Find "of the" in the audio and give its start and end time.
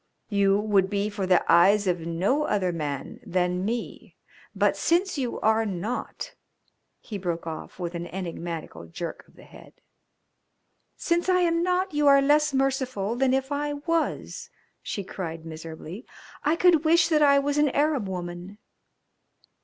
9.27-9.43